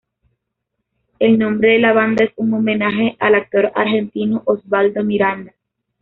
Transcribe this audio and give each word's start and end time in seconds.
El 1.19 1.37
nombre 1.37 1.73
de 1.73 1.77
la 1.79 1.93
banda 1.93 2.23
es 2.23 2.31
un 2.35 2.51
homenaje 2.55 3.15
al 3.19 3.35
actor 3.35 3.71
argentino 3.75 4.41
Osvaldo 4.45 5.03
Miranda. 5.03 5.53